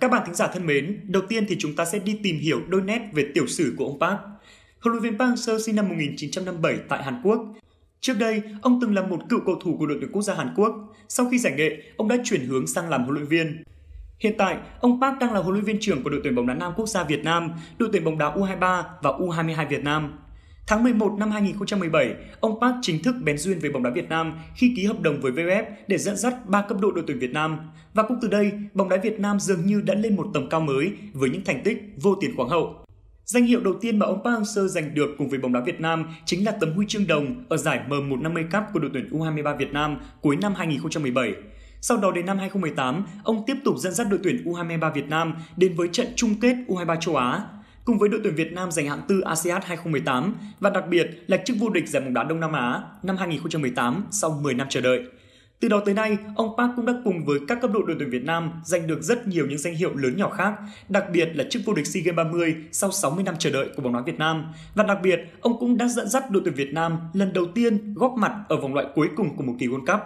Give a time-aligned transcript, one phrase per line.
[0.00, 2.60] Các bạn thính giả thân mến, đầu tiên thì chúng ta sẽ đi tìm hiểu
[2.68, 4.18] đôi nét về tiểu sử của ông Park.
[4.80, 7.40] Huấn luyện viên Park Seo sinh năm 1957 tại Hàn Quốc.
[8.00, 10.54] Trước đây, ông từng là một cựu cầu thủ của đội tuyển quốc gia Hàn
[10.56, 10.74] Quốc.
[11.08, 13.64] Sau khi giải nghệ, ông đã chuyển hướng sang làm huấn luyện viên.
[14.18, 16.54] Hiện tại, ông Park đang là huấn luyện viên trưởng của đội tuyển bóng đá
[16.54, 20.18] nam quốc gia Việt Nam, đội tuyển bóng đá U23 và U22 Việt Nam.
[20.66, 24.38] Tháng 11 năm 2017, ông Park chính thức bén duyên với bóng đá Việt Nam
[24.54, 27.32] khi ký hợp đồng với VFF để dẫn dắt ba cấp độ đội tuyển Việt
[27.32, 27.58] Nam.
[27.94, 30.60] Và cũng từ đây, bóng đá Việt Nam dường như đã lên một tầm cao
[30.60, 32.84] mới với những thành tích vô tiền khoáng hậu.
[33.24, 35.80] Danh hiệu đầu tiên mà ông Park Hang-seo giành được cùng với bóng đá Việt
[35.80, 39.56] Nam chính là tấm huy chương đồng ở giải M150 Cup của đội tuyển U23
[39.56, 41.34] Việt Nam cuối năm 2017.
[41.80, 45.34] Sau đó đến năm 2018, ông tiếp tục dẫn dắt đội tuyển U23 Việt Nam
[45.56, 47.40] đến với trận chung kết U23 châu Á
[47.84, 51.36] cùng với đội tuyển Việt Nam giành hạng tư ASEAN 2018 và đặc biệt là
[51.36, 54.80] chức vô địch giải bóng đá Đông Nam Á năm 2018 sau 10 năm chờ
[54.80, 55.02] đợi.
[55.60, 58.10] Từ đó tới nay, ông Park cũng đã cùng với các cấp độ đội tuyển
[58.10, 60.54] Việt Nam giành được rất nhiều những danh hiệu lớn nhỏ khác,
[60.88, 63.82] đặc biệt là chức vô địch SEA Games 30 sau 60 năm chờ đợi của
[63.82, 64.44] bóng đá Việt Nam.
[64.74, 67.94] Và đặc biệt, ông cũng đã dẫn dắt đội tuyển Việt Nam lần đầu tiên
[67.94, 70.00] góp mặt ở vòng loại cuối cùng của một kỳ World Cup.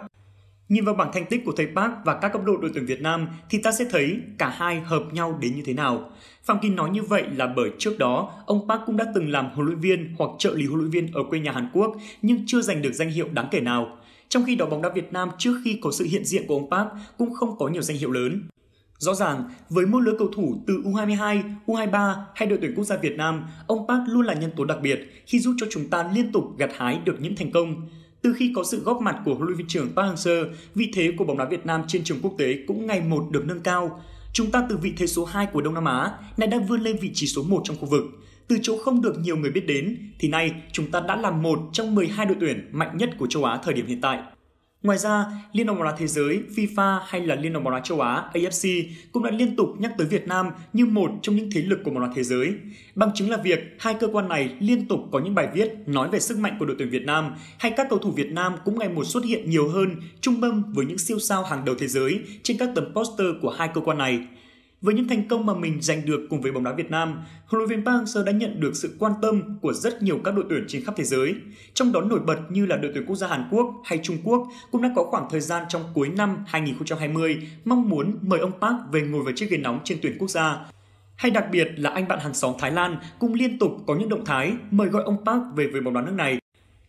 [0.69, 3.01] Nhìn vào bảng thành tích của thầy Park và các cấp độ đội tuyển Việt
[3.01, 6.09] Nam thì ta sẽ thấy cả hai hợp nhau đến như thế nào.
[6.43, 9.49] Phạm Kim nói như vậy là bởi trước đó, ông Park cũng đã từng làm
[9.49, 12.43] huấn luyện viên hoặc trợ lý huấn luyện viên ở quê nhà Hàn Quốc nhưng
[12.47, 13.97] chưa giành được danh hiệu đáng kể nào.
[14.29, 16.69] Trong khi đó bóng đá Việt Nam trước khi có sự hiện diện của ông
[16.69, 18.41] Park cũng không có nhiều danh hiệu lớn.
[18.97, 22.97] Rõ ràng, với mỗi lứa cầu thủ từ U22, U23 hay đội tuyển quốc gia
[22.97, 26.11] Việt Nam, ông Park luôn là nhân tố đặc biệt khi giúp cho chúng ta
[26.15, 27.89] liên tục gặt hái được những thành công.
[28.25, 30.45] Từ khi có sự góp mặt của huấn luyện viên trưởng Park Hang-seo,
[30.75, 33.45] vị thế của bóng đá Việt Nam trên trường quốc tế cũng ngày một được
[33.45, 34.01] nâng cao.
[34.33, 36.97] Chúng ta từ vị thế số 2 của Đông Nam Á nay đang vươn lên
[37.01, 38.03] vị trí số 1 trong khu vực.
[38.47, 41.59] Từ chỗ không được nhiều người biết đến, thì nay chúng ta đã là một
[41.73, 44.19] trong 12 đội tuyển mạnh nhất của châu Á thời điểm hiện tại.
[44.85, 47.79] Ngoài ra, Liên đoàn bóng đá thế giới FIFA hay là Liên đoàn bóng đá
[47.79, 51.49] châu Á AFC cũng đã liên tục nhắc tới Việt Nam như một trong những
[51.51, 52.53] thế lực của bóng đá thế giới.
[52.95, 56.09] Bằng chứng là việc hai cơ quan này liên tục có những bài viết nói
[56.09, 58.79] về sức mạnh của đội tuyển Việt Nam hay các cầu thủ Việt Nam cũng
[58.79, 61.87] ngày một xuất hiện nhiều hơn trung tâm với những siêu sao hàng đầu thế
[61.87, 64.19] giới trên các tấm poster của hai cơ quan này.
[64.81, 67.59] Với những thành công mà mình giành được cùng với bóng đá Việt Nam, huấn
[67.59, 70.45] luyện viên Park Hang-seo đã nhận được sự quan tâm của rất nhiều các đội
[70.49, 71.35] tuyển trên khắp thế giới.
[71.73, 74.47] Trong đó nổi bật như là đội tuyển quốc gia Hàn Quốc hay Trung Quốc
[74.71, 78.75] cũng đã có khoảng thời gian trong cuối năm 2020 mong muốn mời ông Park
[78.91, 80.65] về ngồi vào chiếc ghế nóng trên tuyển quốc gia.
[81.15, 84.09] Hay đặc biệt là anh bạn hàng xóm Thái Lan cũng liên tục có những
[84.09, 86.37] động thái mời gọi ông Park về với bóng đá nước này.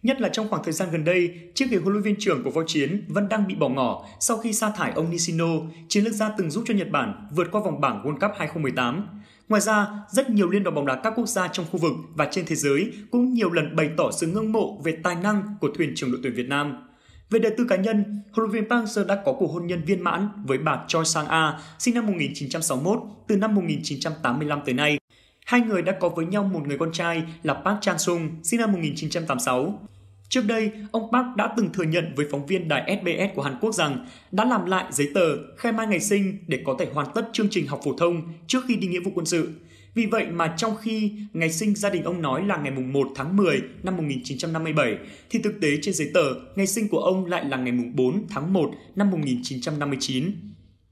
[0.07, 2.51] Nhất là trong khoảng thời gian gần đây, chiếc ghế huấn luyện viên trưởng của
[2.51, 5.47] Voi Chiến vẫn đang bị bỏ ngỏ sau khi sa thải ông Nishino,
[5.89, 9.07] chiến lược gia từng giúp cho Nhật Bản vượt qua vòng bảng World Cup 2018.
[9.49, 12.29] Ngoài ra, rất nhiều liên đoàn bóng đá các quốc gia trong khu vực và
[12.31, 15.69] trên thế giới cũng nhiều lần bày tỏ sự ngưỡng mộ về tài năng của
[15.75, 16.89] thuyền trưởng đội tuyển Việt Nam.
[17.31, 19.85] Về đời tư cá nhân, huấn luyện viên Park Seo đã có cuộc hôn nhân
[19.85, 24.99] viên mãn với bà Choi Sang-a, sinh năm 1961, từ năm 1985 tới nay.
[25.47, 28.73] Hai người đã có với nhau một người con trai là Park Chan-sung, sinh năm
[28.73, 29.81] 1986.
[30.29, 33.57] Trước đây, ông Park đã từng thừa nhận với phóng viên đài SBS của Hàn
[33.61, 37.07] Quốc rằng đã làm lại giấy tờ khai mai ngày sinh để có thể hoàn
[37.15, 39.51] tất chương trình học phổ thông trước khi đi nghĩa vụ quân sự.
[39.95, 43.37] Vì vậy mà trong khi ngày sinh gia đình ông nói là ngày 1 tháng
[43.37, 44.97] 10 năm 1957,
[45.31, 48.53] thì thực tế trên giấy tờ ngày sinh của ông lại là ngày 4 tháng
[48.53, 50.31] 1 năm 1959.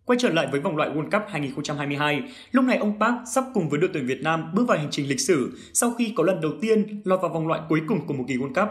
[0.07, 2.23] Quay trở lại với vòng loại World Cup 2022,
[2.53, 5.09] lúc này ông Park sắp cùng với đội tuyển Việt Nam bước vào hành trình
[5.09, 8.15] lịch sử sau khi có lần đầu tiên lọt vào vòng loại cuối cùng của
[8.15, 8.69] một kỳ World Cup.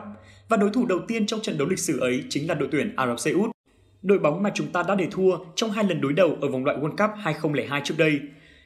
[0.50, 2.96] Và đối thủ đầu tiên trong trận đấu lịch sử ấy chính là đội tuyển
[2.96, 3.52] Ả Rập Xê Út,
[4.02, 6.66] đội bóng mà chúng ta đã để thua trong hai lần đối đầu ở vòng
[6.66, 8.20] loại World Cup 2002 trước đây.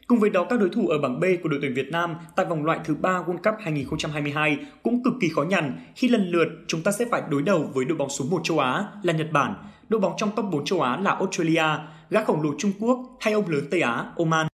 [0.07, 2.45] Cùng với đó, các đối thủ ở bảng B của đội tuyển Việt Nam tại
[2.45, 6.47] vòng loại thứ 3 World Cup 2022 cũng cực kỳ khó nhằn khi lần lượt
[6.68, 9.28] chúng ta sẽ phải đối đầu với đội bóng số 1 châu Á là Nhật
[9.31, 9.56] Bản,
[9.90, 11.63] đội bóng trong top 4 châu Á là Australia,
[12.09, 14.47] gã khổng lồ Trung Quốc hay ông lớn Tây Á, Oman.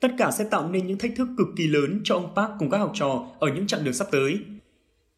[0.00, 2.70] Tất cả sẽ tạo nên những thách thức cực kỳ lớn cho ông Park cùng
[2.70, 4.38] các học trò ở những chặng đường sắp tới.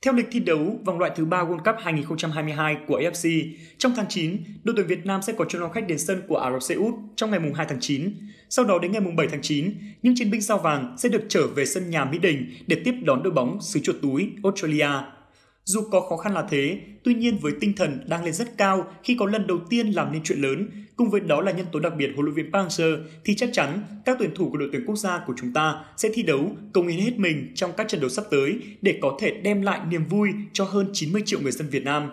[0.06, 4.06] Theo lịch thi đấu vòng loại thứ 3 World Cup 2022 của AFC, trong tháng
[4.08, 6.62] 9, đội tuyển Việt Nam sẽ có chuyến đón khách đến sân của Ả Rập
[6.62, 8.12] Xê Út trong ngày 2 tháng 9.
[8.48, 9.72] Sau đó đến ngày 7 tháng 9,
[10.02, 12.94] những chiến binh sao vàng sẽ được trở về sân nhà Mỹ Đình để tiếp
[13.02, 14.88] đón đội bóng xứ chuột túi Australia.
[15.68, 18.86] Dù có khó khăn là thế, tuy nhiên với tinh thần đang lên rất cao
[19.02, 21.80] khi có lần đầu tiên làm nên chuyện lớn, cùng với đó là nhân tố
[21.80, 24.68] đặc biệt huấn luyện viên Park Hang-seo thì chắc chắn các tuyển thủ của đội
[24.72, 27.88] tuyển quốc gia của chúng ta sẽ thi đấu công hiến hết mình trong các
[27.88, 31.40] trận đấu sắp tới để có thể đem lại niềm vui cho hơn 90 triệu
[31.40, 32.10] người dân Việt Nam.